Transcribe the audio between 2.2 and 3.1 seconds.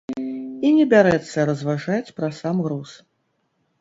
пра сам груз.